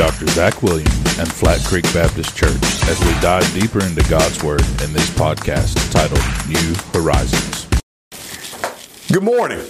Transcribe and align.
Dr. 0.00 0.28
Zach 0.28 0.62
Williams 0.62 1.18
and 1.18 1.30
Flat 1.30 1.62
Creek 1.66 1.84
Baptist 1.92 2.34
Church 2.34 2.48
as 2.88 2.98
we 3.00 3.12
dive 3.20 3.44
deeper 3.52 3.84
into 3.84 4.02
God's 4.08 4.42
Word 4.42 4.62
in 4.82 4.94
this 4.94 5.10
podcast 5.10 5.76
titled 5.92 6.22
New 6.48 6.74
Horizons. 6.98 7.68
Good 9.12 9.22
morning. 9.22 9.62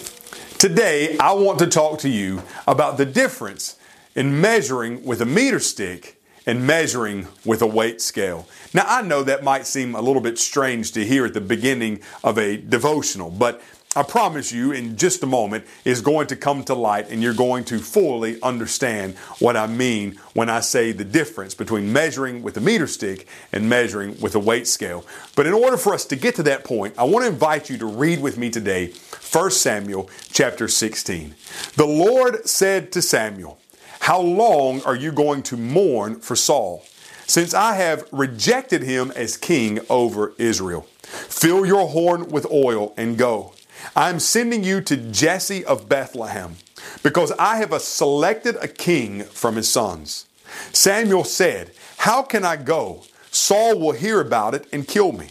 Today, 0.56 1.18
I 1.18 1.32
want 1.32 1.58
to 1.58 1.66
talk 1.66 1.98
to 2.00 2.08
you 2.08 2.44
about 2.68 2.96
the 2.96 3.04
difference 3.04 3.74
in 4.14 4.40
measuring 4.40 5.04
with 5.04 5.20
a 5.20 5.26
meter 5.26 5.58
stick 5.58 6.22
and 6.46 6.64
measuring 6.64 7.26
with 7.44 7.60
a 7.60 7.66
weight 7.66 8.00
scale. 8.00 8.46
Now, 8.72 8.84
I 8.86 9.02
know 9.02 9.24
that 9.24 9.42
might 9.42 9.66
seem 9.66 9.96
a 9.96 10.00
little 10.00 10.22
bit 10.22 10.38
strange 10.38 10.92
to 10.92 11.04
hear 11.04 11.26
at 11.26 11.34
the 11.34 11.40
beginning 11.40 12.02
of 12.22 12.38
a 12.38 12.56
devotional, 12.56 13.30
but 13.30 13.60
I 13.96 14.04
promise 14.04 14.52
you, 14.52 14.70
in 14.70 14.96
just 14.96 15.20
a 15.24 15.26
moment, 15.26 15.64
is 15.84 16.00
going 16.00 16.28
to 16.28 16.36
come 16.36 16.62
to 16.62 16.74
light 16.74 17.10
and 17.10 17.20
you're 17.20 17.34
going 17.34 17.64
to 17.64 17.80
fully 17.80 18.40
understand 18.40 19.16
what 19.40 19.56
I 19.56 19.66
mean 19.66 20.14
when 20.32 20.48
I 20.48 20.60
say 20.60 20.92
the 20.92 21.04
difference 21.04 21.54
between 21.54 21.92
measuring 21.92 22.40
with 22.44 22.56
a 22.56 22.60
meter 22.60 22.86
stick 22.86 23.26
and 23.52 23.68
measuring 23.68 24.16
with 24.20 24.36
a 24.36 24.38
weight 24.38 24.68
scale. 24.68 25.04
But 25.34 25.48
in 25.48 25.54
order 25.54 25.76
for 25.76 25.92
us 25.92 26.04
to 26.04 26.14
get 26.14 26.36
to 26.36 26.44
that 26.44 26.62
point, 26.62 26.94
I 26.96 27.02
want 27.02 27.24
to 27.24 27.32
invite 27.32 27.68
you 27.68 27.78
to 27.78 27.86
read 27.86 28.22
with 28.22 28.38
me 28.38 28.48
today 28.48 28.92
1 29.32 29.50
Samuel 29.50 30.08
chapter 30.30 30.68
16. 30.68 31.34
The 31.74 31.84
Lord 31.84 32.48
said 32.48 32.92
to 32.92 33.02
Samuel, 33.02 33.58
How 33.98 34.20
long 34.20 34.82
are 34.82 34.94
you 34.94 35.10
going 35.10 35.42
to 35.42 35.56
mourn 35.56 36.20
for 36.20 36.36
Saul? 36.36 36.84
Since 37.26 37.54
I 37.54 37.74
have 37.74 38.06
rejected 38.12 38.82
him 38.82 39.10
as 39.16 39.36
king 39.36 39.80
over 39.90 40.32
Israel. 40.38 40.82
Fill 41.02 41.66
your 41.66 41.88
horn 41.88 42.28
with 42.28 42.46
oil 42.52 42.94
and 42.96 43.18
go. 43.18 43.54
I'm 43.96 44.20
sending 44.20 44.64
you 44.64 44.80
to 44.82 44.96
Jesse 44.96 45.64
of 45.64 45.88
Bethlehem 45.88 46.56
because 47.02 47.32
I 47.38 47.56
have 47.56 47.72
selected 47.80 48.56
a 48.56 48.68
king 48.68 49.22
from 49.24 49.56
his 49.56 49.68
sons. 49.68 50.26
Samuel 50.72 51.24
said, 51.24 51.72
How 51.98 52.22
can 52.22 52.44
I 52.44 52.56
go? 52.56 53.04
Saul 53.30 53.78
will 53.78 53.92
hear 53.92 54.20
about 54.20 54.54
it 54.54 54.66
and 54.72 54.86
kill 54.86 55.12
me. 55.12 55.28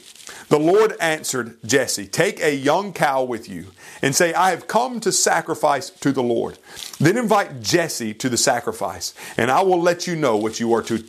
The 0.50 0.60
Lord 0.60 0.96
answered 1.00 1.58
Jesse, 1.64 2.08
Take 2.08 2.42
a 2.42 2.56
young 2.56 2.92
cow 2.94 3.24
with 3.24 3.48
you 3.48 3.68
and 4.02 4.16
say, 4.16 4.34
I 4.34 4.50
have 4.50 4.68
come 4.68 5.00
to 5.02 5.12
sacrifice 5.12 5.90
to 5.90 6.12
the 6.12 6.24
Lord. 6.24 6.58
Then 7.00 7.18
invite 7.18 7.62
Jesse 7.62 8.14
to 8.16 8.30
the 8.30 8.38
sacrifice, 8.38 9.14
and 9.38 9.52
I 9.52 9.62
will 9.62 9.82
let 9.82 10.08
you 10.08 10.16
know 10.16 10.38
what 10.38 10.60
you 10.60 10.74
are 10.74 10.82
to, 10.84 11.04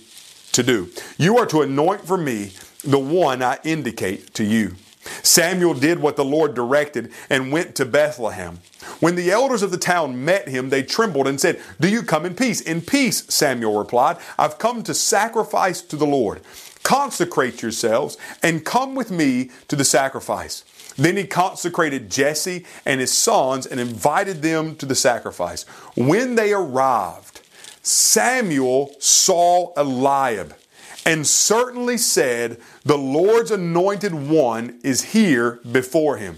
to 0.52 0.62
do. 0.62 0.91
You 1.16 1.38
are 1.38 1.46
to 1.46 1.62
anoint 1.62 2.06
for 2.06 2.18
me 2.18 2.52
the 2.84 2.98
one 2.98 3.42
I 3.42 3.58
indicate 3.64 4.34
to 4.34 4.44
you. 4.44 4.74
Samuel 5.22 5.75
did 5.75 5.98
what 6.00 6.16
the 6.16 6.25
Lord 6.25 6.55
directed 6.55 7.12
and 7.28 7.53
went 7.53 7.75
to 7.77 7.84
Bethlehem. 7.84 8.58
When 9.00 9.17
the 9.17 9.30
elders 9.30 9.62
of 9.62 9.70
the 9.70 9.78
town 9.78 10.25
met 10.25 10.48
him, 10.48 10.70
they 10.70 10.83
trembled 10.83 11.27
and 11.27 11.41
said, 11.41 11.61
Do 11.80 11.89
you 11.89 12.02
come 12.02 12.27
in 12.27 12.34
peace? 12.34 12.61
In 12.61 12.80
peace, 12.80 13.25
Samuel 13.28 13.78
replied. 13.78 14.17
I've 14.39 14.58
come 14.58 14.83
to 14.84 14.94
sacrifice 14.94 15.83
to 15.83 15.97
the 15.97 16.06
Lord. 16.06 16.41
Consecrate 16.83 17.62
yourselves 17.62 18.17
and 18.42 18.64
come 18.64 18.94
with 18.94 19.11
me 19.11 19.50
to 19.69 19.77
the 19.77 19.84
sacrifice. 19.84 20.64
Then 20.97 21.17
he 21.17 21.27
consecrated 21.27 22.11
Jesse 22.11 22.67
and 22.84 23.00
his 23.00 23.12
sons 23.12 23.67
and 23.67 23.78
invited 23.78 24.42
them 24.42 24.77
to 24.77 24.86
the 24.86 24.95
sacrifice. 24.95 25.64
When 25.95 26.34
they 26.34 26.52
arrived, 26.52 27.41
Samuel 27.83 28.95
saw 28.98 29.72
Eliab 29.77 30.55
and 31.04 31.26
certainly 31.26 31.96
said, 31.96 32.60
The 32.84 32.98
Lord's 32.98 33.50
anointed 33.50 34.14
one 34.14 34.78
is 34.82 35.12
here 35.12 35.60
before 35.70 36.16
him. 36.16 36.36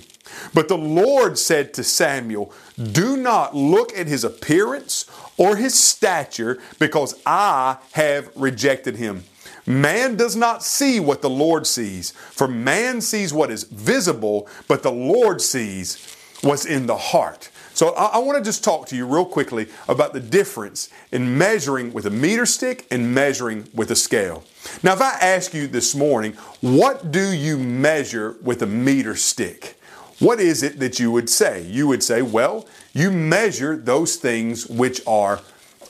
But 0.55 0.69
the 0.69 0.79
Lord 0.79 1.39
said 1.39 1.75
to 1.75 1.85
Samuel, 1.85 2.53
Do 2.81 3.17
not 3.17 3.55
look 3.55 3.97
at 3.97 4.07
his 4.07 4.25
appearance 4.25 5.07
or 5.37 5.57
his 5.57 5.79
stature, 5.79 6.59
because 6.79 7.21
I 7.27 7.79
have 7.93 8.31
rejected 8.37 8.97
him. 8.97 9.25
Man 9.67 10.17
does 10.17 10.35
not 10.35 10.63
see 10.63 11.01
what 11.01 11.23
the 11.23 11.31
Lord 11.31 11.67
sees, 11.67 12.11
for 12.11 12.49
man 12.49 13.01
sees 13.01 13.33
what 13.33 13.51
is 13.51 13.65
visible, 13.65 14.49
but 14.69 14.83
the 14.83 14.93
Lord 14.93 15.41
sees 15.41 16.17
what's 16.43 16.67
in 16.67 16.87
the 16.87 16.97
heart. 16.97 17.51
So 17.75 17.95
I, 17.95 18.07
I 18.07 18.19
want 18.19 18.39
to 18.39 18.45
just 18.45 18.63
talk 18.63 18.87
to 18.89 18.97
you 18.97 19.07
real 19.07 19.25
quickly 19.25 19.69
about 19.89 20.13
the 20.13 20.21
difference 20.21 20.91
in 21.11 21.37
measuring 21.39 21.93
with 21.93 22.07
a 22.07 22.11
meter 22.11 22.47
stick 22.47 22.87
and 22.91 23.15
measuring 23.15 23.69
with 23.75 23.91
a 23.91 23.97
scale. 23.97 24.45
Now, 24.83 24.93
if 24.93 25.01
I 25.01 25.13
ask 25.21 25.55
you 25.55 25.67
this 25.67 25.95
morning, 25.95 26.33
what 26.61 27.11
do 27.11 27.33
you 27.33 27.59
measure 27.59 28.37
with 28.43 28.63
a 28.63 28.67
meter 28.67 29.17
stick? 29.17 29.79
What 30.19 30.39
is 30.39 30.63
it 30.63 30.79
that 30.79 31.01
you 31.01 31.11
would 31.11 31.29
say? 31.29 31.63
You 31.63 31.89
would 31.89 32.03
say, 32.03 32.23
well, 32.23 32.67
you 32.93 33.11
measure 33.11 33.77
those 33.77 34.17
things 34.17 34.67
which 34.69 35.01
are 35.07 35.41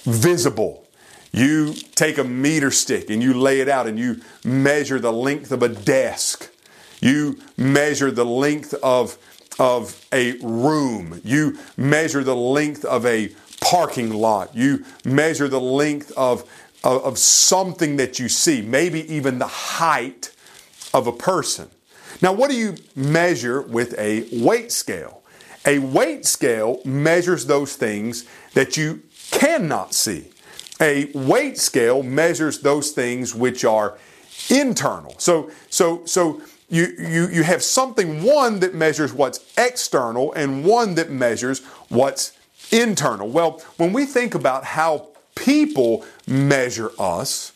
visible. 0.04 0.86
You 1.32 1.74
take 1.94 2.18
a 2.18 2.24
meter 2.24 2.70
stick 2.70 3.10
and 3.10 3.22
you 3.22 3.34
lay 3.34 3.60
it 3.60 3.68
out 3.68 3.86
and 3.86 3.98
you 3.98 4.20
measure 4.44 5.00
the 5.00 5.12
length 5.12 5.52
of 5.52 5.62
a 5.62 5.68
desk. 5.68 6.50
You 7.00 7.40
measure 7.56 8.10
the 8.10 8.24
length 8.24 8.74
of 8.82 9.18
of 9.58 10.06
a 10.12 10.32
room. 10.38 11.20
You 11.24 11.58
measure 11.76 12.24
the 12.24 12.36
length 12.36 12.84
of 12.84 13.06
a 13.06 13.32
parking 13.60 14.12
lot. 14.12 14.54
You 14.54 14.84
measure 15.04 15.48
the 15.48 15.60
length 15.60 16.12
of, 16.16 16.42
of, 16.82 17.04
of 17.04 17.18
something 17.18 17.96
that 17.96 18.18
you 18.18 18.28
see, 18.28 18.62
maybe 18.62 19.12
even 19.12 19.38
the 19.38 19.46
height 19.46 20.34
of 20.92 21.06
a 21.06 21.12
person. 21.12 21.68
Now, 22.20 22.32
what 22.32 22.50
do 22.50 22.56
you 22.56 22.76
measure 22.94 23.62
with 23.62 23.98
a 23.98 24.28
weight 24.32 24.72
scale? 24.72 25.22
A 25.64 25.78
weight 25.78 26.26
scale 26.26 26.80
measures 26.84 27.46
those 27.46 27.76
things 27.76 28.26
that 28.54 28.76
you 28.76 29.02
cannot 29.30 29.94
see. 29.94 30.30
A 30.80 31.10
weight 31.14 31.58
scale 31.58 32.02
measures 32.02 32.60
those 32.60 32.90
things 32.90 33.34
which 33.34 33.64
are 33.64 33.96
internal. 34.50 35.14
So, 35.18 35.50
so, 35.70 36.04
so 36.04 36.42
you, 36.72 36.86
you, 36.98 37.28
you 37.28 37.42
have 37.42 37.62
something, 37.62 38.22
one 38.22 38.60
that 38.60 38.74
measures 38.74 39.12
what's 39.12 39.40
external 39.58 40.32
and 40.32 40.64
one 40.64 40.94
that 40.94 41.10
measures 41.10 41.62
what's 41.90 42.32
internal. 42.70 43.28
Well, 43.28 43.62
when 43.76 43.92
we 43.92 44.06
think 44.06 44.34
about 44.34 44.64
how 44.64 45.08
people 45.34 46.06
measure 46.26 46.90
us, 46.98 47.52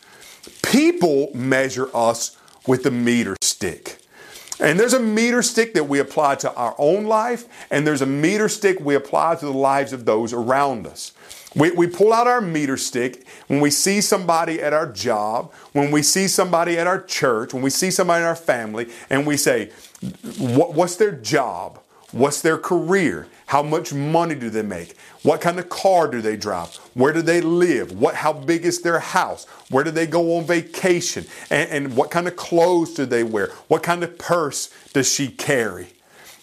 people 0.62 1.31
measure 1.34 1.88
us 1.97 2.37
with 2.66 2.82
the 2.82 2.91
meter 2.91 3.37
stick. 3.41 4.00
And 4.60 4.78
there's 4.78 4.93
a 4.93 5.00
meter 5.00 5.43
stick 5.43 5.72
that 5.72 5.84
we 5.84 5.99
apply 5.99 6.34
to 6.37 6.53
our 6.55 6.75
own 6.76 7.05
life, 7.05 7.47
and 7.71 7.87
there's 7.87 8.03
a 8.03 8.06
meter 8.06 8.50
stick 8.50 8.78
we 8.81 8.94
apply 8.94 9.37
to 9.37 9.47
the 9.47 9.53
lives 9.53 9.94
of 9.94 10.05
those 10.05 10.34
around 10.34 10.87
us. 10.87 11.12
We, 11.56 11.71
we 11.71 11.87
pull 11.87 12.12
out 12.12 12.27
our 12.27 12.43
meter 12.43 12.77
stick 12.77 13.27
when 13.49 13.61
we 13.61 13.71
see 13.71 14.03
somebody 14.03 14.61
at 14.61 14.72
our 14.75 14.87
job, 14.87 15.53
when 15.72 15.91
we 15.91 16.03
see 16.03 16.28
somebody 16.28 16.78
at 16.78 16.87
our 16.87 17.03
church, 17.03 17.55
when 17.55 17.62
we 17.62 17.71
see 17.71 17.91
somebody 17.91 18.22
in 18.22 18.28
our 18.28 18.37
family, 18.37 18.89
and 19.09 19.27
we 19.27 19.37
say, 19.37 19.71
what, 20.39 20.75
What's 20.75 20.97
their 20.97 21.12
job? 21.12 21.81
What's 22.12 22.43
their 22.43 22.59
career? 22.59 23.27
How 23.47 23.62
much 23.62 23.93
money 23.93 24.34
do 24.34 24.50
they 24.50 24.62
make? 24.62 24.97
What 25.22 25.41
kind 25.41 25.59
of 25.59 25.69
car 25.69 26.09
do 26.09 26.21
they 26.21 26.37
drive? 26.37 26.77
Where 26.94 27.12
do 27.12 27.22
they 27.22 27.41
live? 27.41 27.99
What, 27.99 28.15
how 28.17 28.33
big 28.33 28.65
is 28.65 28.83
their 28.83 29.00
house? 29.00 29.47
Where 29.71 29.83
do 29.83 29.91
they 29.91 30.06
go 30.06 30.37
on 30.37 30.44
vacation? 30.44 31.27
And, 31.50 31.71
and 31.71 31.97
what 31.97 32.11
kind 32.11 32.28
of 32.28 32.37
clothes 32.37 32.94
do 32.94 33.06
they 33.06 33.25
wear? 33.25 33.49
What 33.69 33.83
kind 33.83 34.05
of 34.05 34.19
purse 34.19 34.71
does 34.93 35.12
she 35.12 35.28
carry? 35.28 35.88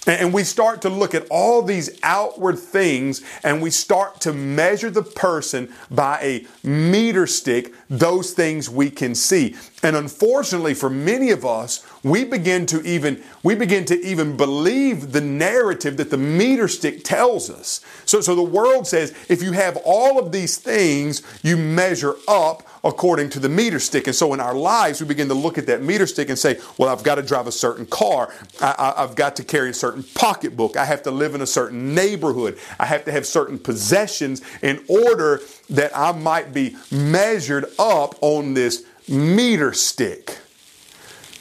And 0.05 0.33
we 0.33 0.43
start 0.43 0.81
to 0.81 0.89
look 0.89 1.15
at 1.15 1.27
all 1.29 1.61
these 1.61 1.97
outward 2.03 2.59
things 2.59 3.21
and 3.43 3.61
we 3.61 3.69
start 3.69 4.19
to 4.21 4.33
measure 4.33 4.89
the 4.89 5.03
person 5.03 5.71
by 5.89 6.19
a 6.21 6.45
meter 6.67 7.25
stick, 7.25 7.73
those 7.89 8.31
things 8.31 8.69
we 8.69 8.89
can 8.89 9.15
see. 9.15 9.55
And 9.81 9.95
unfortunately 9.95 10.73
for 10.73 10.89
many 10.89 11.29
of 11.31 11.45
us, 11.45 11.85
we 12.03 12.25
begin 12.25 12.65
to 12.67 12.81
even 12.83 13.23
we 13.43 13.55
begin 13.55 13.85
to 13.85 14.01
even 14.01 14.35
believe 14.35 15.13
the 15.13 15.21
narrative 15.21 15.97
that 15.97 16.09
the 16.09 16.17
meter 16.17 16.67
stick 16.67 17.03
tells 17.03 17.49
us. 17.49 17.79
So, 18.05 18.19
so 18.19 18.35
the 18.35 18.43
world 18.43 18.87
says 18.87 19.13
if 19.29 19.41
you 19.41 19.53
have 19.53 19.77
all 19.85 20.19
of 20.19 20.31
these 20.31 20.57
things, 20.57 21.21
you 21.43 21.55
measure 21.55 22.15
up 22.27 22.67
according 22.83 23.29
to 23.29 23.39
the 23.39 23.49
meter 23.49 23.79
stick. 23.79 24.07
And 24.07 24.15
so 24.15 24.33
in 24.33 24.39
our 24.39 24.53
lives, 24.53 24.99
we 24.99 25.07
begin 25.07 25.27
to 25.29 25.33
look 25.33 25.57
at 25.57 25.65
that 25.67 25.81
meter 25.81 26.05
stick 26.05 26.29
and 26.29 26.37
say, 26.37 26.59
well, 26.77 26.89
I've 26.89 27.03
got 27.03 27.15
to 27.15 27.21
drive 27.21 27.47
a 27.47 27.51
certain 27.51 27.85
car. 27.85 28.33
I, 28.61 28.93
have 28.97 29.15
got 29.15 29.35
to 29.37 29.43
carry 29.43 29.69
a 29.69 29.73
certain 29.73 30.03
pocketbook. 30.15 30.75
I 30.75 30.85
have 30.85 31.03
to 31.03 31.11
live 31.11 31.35
in 31.35 31.41
a 31.41 31.47
certain 31.47 31.95
neighborhood. 31.95 32.57
I 32.79 32.85
have 32.85 33.05
to 33.05 33.11
have 33.11 33.25
certain 33.25 33.57
possessions 33.57 34.41
in 34.61 34.83
order 34.87 35.41
that 35.69 35.95
I 35.97 36.11
might 36.11 36.53
be 36.53 36.75
measured 36.91 37.65
up 37.79 38.15
on 38.21 38.53
this 38.53 38.85
meter 39.07 39.73
stick. 39.73 40.39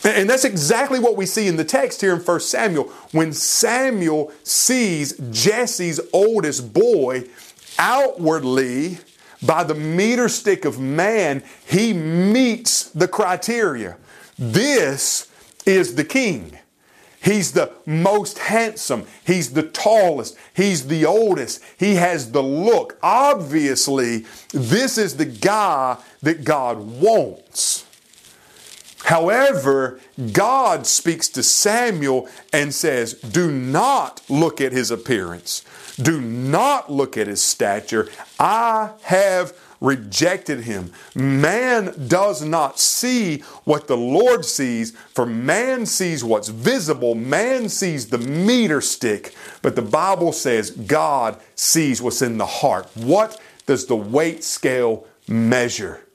And 0.05 0.29
that's 0.29 0.45
exactly 0.45 0.99
what 0.99 1.17
we 1.17 1.27
see 1.27 1.47
in 1.47 1.57
the 1.57 1.65
text 1.65 2.01
here 2.01 2.13
in 2.13 2.21
1 2.21 2.41
Samuel. 2.41 2.85
When 3.13 3.33
Samuel 3.33 4.33
sees 4.43 5.17
Jesse's 5.31 6.01
oldest 6.13 6.73
boy 6.73 7.25
outwardly 7.79 8.99
by 9.43 9.65
the 9.65 9.75
meter 9.75 10.29
stick 10.29 10.65
of 10.65 10.79
man, 10.79 11.43
he 11.67 11.93
meets 11.93 12.85
the 12.91 13.09
criteria. 13.09 13.97
This 14.39 15.29
is 15.67 15.95
the 15.95 16.05
king. 16.05 16.59
He's 17.23 17.53
the 17.53 17.73
most 17.87 18.39
handsome. 18.39 19.07
He's 19.25 19.53
the 19.53 19.63
tallest. 19.63 20.37
He's 20.55 20.89
the 20.89 21.07
oldest. 21.07 21.63
He 21.79 21.95
has 21.95 22.33
the 22.33 22.43
look. 22.43 22.99
Obviously, 23.01 24.27
this 24.53 24.99
is 24.99 25.17
the 25.17 25.25
guy 25.25 25.99
that 26.23 26.45
God 26.45 26.79
wants. 26.79 27.87
However, 29.05 30.01
God 30.33 30.87
speaks 30.87 31.29
to 31.31 31.43
Samuel 31.43 32.29
and 32.53 32.75
says, 32.75 33.15
Do 33.15 33.51
not 33.51 34.21
look 34.29 34.61
at 34.61 34.73
his 34.73 34.91
appearance. 34.91 35.65
Do 36.01 36.21
not 36.21 36.91
look 36.91 37.17
at 37.17 37.27
his 37.27 37.43
stature. 37.43 38.09
I 38.39 38.91
have 39.03 39.53
rejected 39.83 40.61
him. 40.61 40.93
Man 41.15 41.93
does 42.07 42.43
not 42.43 42.79
see 42.79 43.41
what 43.65 43.89
the 43.89 43.97
Lord 43.97 44.45
sees, 44.45 44.93
for 44.93 45.27
man 45.27 45.85
sees 45.87 46.23
what's 46.25 46.49
visible. 46.49 47.15
Man 47.15 47.69
sees 47.69 48.09
the 48.09 48.19
meter 48.19 48.81
stick, 48.81 49.35
but 49.61 49.75
the 49.77 49.83
Bible 49.83 50.33
says 50.33 50.71
God 50.71 51.41
sees 51.57 52.01
what's 52.01 52.23
in 52.23 52.39
the 52.39 52.47
heart. 52.47 52.89
What 52.95 53.41
does 53.67 53.87
the 53.87 53.97
weight 53.97 54.45
scale 54.45 55.07
measure? 55.29 56.07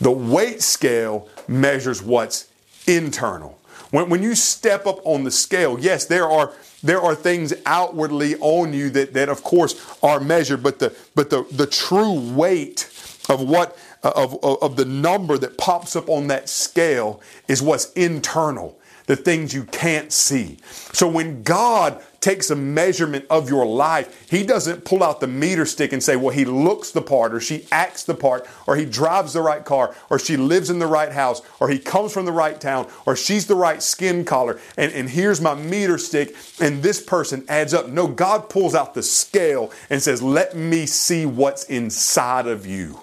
The 0.00 0.10
weight 0.10 0.60
scale 0.60 1.28
measures 1.48 2.02
what's 2.02 2.48
internal. 2.86 3.58
When, 3.90 4.08
when 4.08 4.22
you 4.22 4.34
step 4.34 4.86
up 4.86 5.00
on 5.04 5.24
the 5.24 5.30
scale, 5.30 5.78
yes, 5.78 6.04
there 6.06 6.28
are 6.28 6.52
there 6.82 7.00
are 7.00 7.14
things 7.14 7.54
outwardly 7.64 8.36
on 8.36 8.72
you 8.74 8.90
that, 8.90 9.14
that 9.14 9.28
of 9.28 9.42
course 9.42 9.96
are 10.02 10.20
measured, 10.20 10.62
but 10.62 10.78
the 10.78 10.94
but 11.14 11.30
the, 11.30 11.46
the 11.50 11.66
true 11.66 12.12
weight 12.34 12.90
of 13.28 13.40
what 13.40 13.76
of, 14.02 14.38
of, 14.44 14.62
of 14.62 14.76
the 14.76 14.84
number 14.84 15.38
that 15.38 15.56
pops 15.56 15.96
up 15.96 16.08
on 16.08 16.26
that 16.28 16.48
scale 16.48 17.22
is 17.48 17.62
what's 17.62 17.90
internal 17.92 18.78
the 19.06 19.16
things 19.16 19.54
you 19.54 19.64
can't 19.64 20.12
see. 20.12 20.58
So 20.92 21.08
when 21.08 21.42
God 21.42 22.02
takes 22.20 22.48
a 22.48 22.56
measurement 22.56 23.26
of 23.28 23.50
your 23.50 23.66
life, 23.66 24.30
He 24.30 24.44
doesn't 24.44 24.86
pull 24.86 25.02
out 25.02 25.20
the 25.20 25.26
meter 25.26 25.66
stick 25.66 25.92
and 25.92 26.02
say, 26.02 26.16
well, 26.16 26.34
he 26.34 26.46
looks 26.46 26.90
the 26.90 27.02
part, 27.02 27.34
or 27.34 27.40
she 27.40 27.66
acts 27.70 28.04
the 28.04 28.14
part, 28.14 28.46
or 28.66 28.76
he 28.76 28.86
drives 28.86 29.34
the 29.34 29.42
right 29.42 29.62
car, 29.64 29.94
or 30.08 30.18
she 30.18 30.36
lives 30.38 30.70
in 30.70 30.78
the 30.78 30.86
right 30.86 31.12
house, 31.12 31.42
or 31.60 31.68
he 31.68 31.78
comes 31.78 32.12
from 32.12 32.24
the 32.24 32.32
right 32.32 32.58
town, 32.60 32.88
or 33.04 33.14
she's 33.14 33.46
the 33.46 33.54
right 33.54 33.82
skin 33.82 34.24
color, 34.24 34.58
and, 34.76 34.90
and 34.92 35.10
here's 35.10 35.40
my 35.40 35.54
meter 35.54 35.98
stick, 35.98 36.34
and 36.60 36.82
this 36.82 37.02
person 37.02 37.44
adds 37.48 37.74
up. 37.74 37.88
No, 37.88 38.06
God 38.08 38.48
pulls 38.48 38.74
out 38.74 38.94
the 38.94 39.02
scale 39.02 39.70
and 39.90 40.02
says, 40.02 40.22
let 40.22 40.56
me 40.56 40.86
see 40.86 41.26
what's 41.26 41.64
inside 41.64 42.46
of 42.46 42.66
you. 42.66 43.00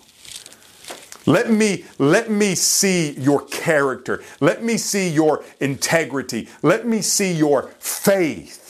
Let 1.25 1.51
me, 1.51 1.85
let 1.99 2.31
me 2.31 2.55
see 2.55 3.11
your 3.11 3.45
character. 3.45 4.23
Let 4.39 4.63
me 4.63 4.77
see 4.77 5.09
your 5.09 5.43
integrity. 5.59 6.49
Let 6.61 6.87
me 6.87 7.01
see 7.01 7.31
your 7.31 7.69
faith. 7.79 8.61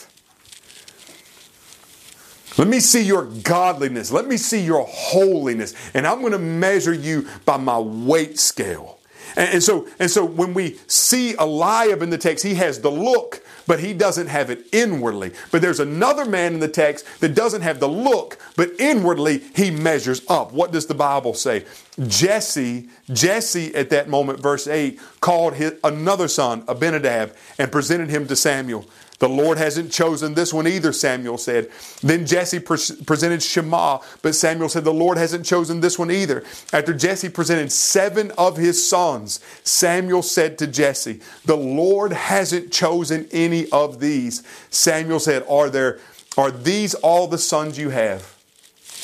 Let 2.58 2.68
me 2.68 2.80
see 2.80 3.02
your 3.02 3.24
godliness. 3.24 4.12
Let 4.12 4.26
me 4.26 4.36
see 4.36 4.60
your 4.60 4.86
holiness. 4.86 5.74
And 5.94 6.06
I'm 6.06 6.20
going 6.20 6.32
to 6.32 6.38
measure 6.38 6.92
you 6.92 7.26
by 7.46 7.56
my 7.56 7.78
weight 7.78 8.38
scale. 8.38 8.98
And, 9.36 9.54
and, 9.54 9.62
so, 9.62 9.88
and 9.98 10.10
so 10.10 10.24
when 10.24 10.54
we 10.54 10.78
see 10.86 11.34
Eliab 11.34 12.02
in 12.02 12.10
the 12.10 12.18
text, 12.18 12.44
he 12.44 12.54
has 12.54 12.80
the 12.80 12.90
look, 12.90 13.44
but 13.66 13.80
he 13.80 13.92
doesn't 13.92 14.26
have 14.26 14.50
it 14.50 14.66
inwardly. 14.72 15.32
But 15.50 15.62
there's 15.62 15.80
another 15.80 16.24
man 16.24 16.54
in 16.54 16.60
the 16.60 16.68
text 16.68 17.06
that 17.20 17.34
doesn't 17.34 17.62
have 17.62 17.80
the 17.80 17.88
look, 17.88 18.38
but 18.56 18.70
inwardly 18.78 19.38
he 19.54 19.70
measures 19.70 20.22
up. 20.28 20.52
What 20.52 20.72
does 20.72 20.86
the 20.86 20.94
Bible 20.94 21.34
say? 21.34 21.64
Jesse, 22.06 22.88
Jesse 23.12 23.74
at 23.74 23.90
that 23.90 24.08
moment, 24.08 24.40
verse 24.40 24.66
8, 24.66 24.98
called 25.20 25.54
his, 25.54 25.74
another 25.84 26.28
son, 26.28 26.64
Abinadab, 26.66 27.34
and 27.58 27.70
presented 27.70 28.10
him 28.10 28.26
to 28.28 28.36
Samuel. 28.36 28.86
The 29.22 29.28
Lord 29.28 29.56
hasn't 29.56 29.92
chosen 29.92 30.34
this 30.34 30.52
one 30.52 30.66
either, 30.66 30.92
Samuel 30.92 31.38
said. 31.38 31.70
Then 32.02 32.26
Jesse 32.26 32.58
pre- 32.58 32.76
presented 33.06 33.40
Shammah, 33.40 34.00
but 34.20 34.34
Samuel 34.34 34.68
said, 34.68 34.82
The 34.82 34.92
Lord 34.92 35.16
hasn't 35.16 35.46
chosen 35.46 35.80
this 35.80 35.96
one 35.96 36.10
either. 36.10 36.42
After 36.72 36.92
Jesse 36.92 37.28
presented 37.28 37.70
seven 37.70 38.32
of 38.32 38.56
his 38.56 38.84
sons, 38.84 39.38
Samuel 39.62 40.22
said 40.22 40.58
to 40.58 40.66
Jesse, 40.66 41.20
The 41.44 41.56
Lord 41.56 42.12
hasn't 42.12 42.72
chosen 42.72 43.28
any 43.30 43.70
of 43.70 44.00
these. 44.00 44.42
Samuel 44.70 45.20
said, 45.20 45.44
Are 45.48 45.70
there 45.70 46.00
are 46.36 46.50
these 46.50 46.94
all 46.96 47.28
the 47.28 47.38
sons 47.38 47.78
you 47.78 47.90
have? 47.90 48.36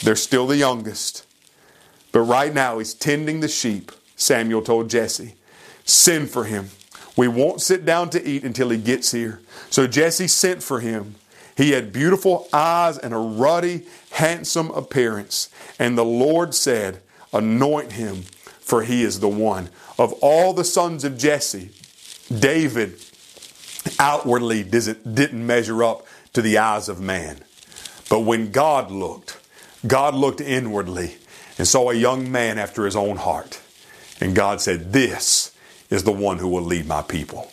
They're 0.03 0.17
still 0.17 0.49
the 0.49 0.57
youngest. 0.57 1.25
But 2.11 2.23
right 2.23 2.53
now 2.53 2.81
he's 2.81 2.93
tending 2.93 3.39
the 3.39 3.47
sheep, 3.47 3.93
Samuel 4.17 4.63
told 4.63 4.91
Jesse. 4.91 5.37
Send 5.85 6.29
for 6.29 6.43
him. 6.43 6.71
We 7.19 7.27
won't 7.27 7.61
sit 7.61 7.85
down 7.85 8.11
to 8.11 8.25
eat 8.25 8.45
until 8.45 8.71
he 8.71 8.79
gets 8.79 9.11
here. 9.11 9.41
So 9.71 9.89
Jesse 9.89 10.29
sent 10.29 10.63
for 10.63 10.79
him. 10.79 11.17
He 11.57 11.73
had 11.73 11.93
beautiful 11.93 12.47
eyes 12.53 12.97
and 12.97 13.13
a 13.13 13.19
ruddy, 13.19 13.87
handsome 14.13 14.71
appearance. 14.71 15.51
And 15.81 15.99
the 15.99 16.05
Lord 16.05 16.55
said, 16.55 17.03
Anoint 17.33 17.91
him, 17.91 18.23
for 18.61 18.85
he 18.85 19.03
is 19.03 19.19
the 19.19 19.29
one. 19.29 19.69
Of 19.99 20.13
all 20.23 20.53
the 20.53 20.63
sons 20.63 21.03
of 21.03 21.19
Jesse, 21.19 21.71
David 22.33 23.01
outwardly 23.99 24.63
didn't 24.63 25.45
measure 25.45 25.83
up 25.83 26.07
to 26.35 26.41
the 26.41 26.59
eyes 26.59 26.89
of 26.89 27.01
man. 27.01 27.39
But 28.09 28.21
when 28.21 28.53
God 28.53 28.93
looked, 28.93 29.39
God 29.85 30.15
looked 30.15 30.41
inwardly 30.41 31.17
and 31.59 31.67
saw 31.67 31.91
a 31.91 31.95
young 31.95 32.31
man 32.31 32.59
after 32.59 32.85
his 32.85 32.95
own 32.95 33.17
heart. 33.17 33.61
And 34.21 34.37
God 34.37 34.61
said, 34.61 34.93
This 34.93 35.51
is 35.91 36.05
the 36.05 36.13
one 36.13 36.39
who 36.39 36.49
will 36.49 36.63
lead 36.63 36.87
my 36.87 37.03
people. 37.03 37.51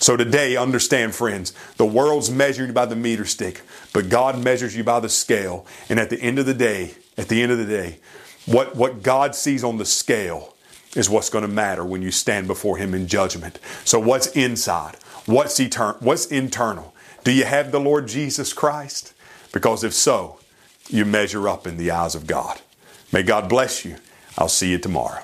So 0.00 0.16
today, 0.16 0.56
understand, 0.56 1.14
friends, 1.14 1.52
the 1.76 1.86
world's 1.86 2.30
measured 2.30 2.72
by 2.72 2.86
the 2.86 2.94
meter 2.94 3.24
stick, 3.24 3.62
but 3.92 4.08
God 4.08 4.42
measures 4.42 4.76
you 4.76 4.84
by 4.84 5.00
the 5.00 5.08
scale. 5.08 5.66
And 5.88 5.98
at 5.98 6.08
the 6.08 6.20
end 6.20 6.38
of 6.38 6.46
the 6.46 6.54
day, 6.54 6.94
at 7.16 7.28
the 7.28 7.42
end 7.42 7.50
of 7.50 7.58
the 7.58 7.66
day, 7.66 7.98
what, 8.46 8.76
what 8.76 9.02
God 9.02 9.34
sees 9.34 9.64
on 9.64 9.76
the 9.76 9.84
scale 9.84 10.54
is 10.94 11.10
what's 11.10 11.30
going 11.30 11.42
to 11.42 11.48
matter 11.48 11.84
when 11.84 12.00
you 12.00 12.10
stand 12.10 12.46
before 12.46 12.78
Him 12.78 12.94
in 12.94 13.08
judgment. 13.08 13.58
So 13.84 13.98
what's 13.98 14.28
inside? 14.28 14.96
What's 15.26 15.58
eternal? 15.60 15.96
What's 16.00 16.26
internal? 16.26 16.94
Do 17.24 17.32
you 17.32 17.44
have 17.44 17.72
the 17.72 17.80
Lord 17.80 18.08
Jesus 18.08 18.52
Christ? 18.52 19.12
Because 19.52 19.84
if 19.84 19.92
so, 19.92 20.38
you 20.88 21.04
measure 21.04 21.48
up 21.48 21.66
in 21.66 21.76
the 21.76 21.90
eyes 21.90 22.14
of 22.14 22.26
God. 22.26 22.60
May 23.12 23.22
God 23.22 23.48
bless 23.48 23.84
you. 23.84 23.96
I'll 24.38 24.48
see 24.48 24.70
you 24.70 24.78
tomorrow. 24.78 25.22